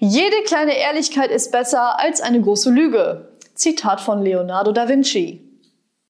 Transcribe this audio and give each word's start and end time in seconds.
Jede 0.00 0.42
kleine 0.46 0.76
Ehrlichkeit 0.76 1.30
ist 1.30 1.52
besser 1.52 1.98
als 1.98 2.20
eine 2.20 2.40
große 2.40 2.70
Lüge. 2.70 3.28
Zitat 3.54 4.00
von 4.00 4.22
Leonardo 4.22 4.72
da 4.72 4.88
Vinci. 4.88 5.43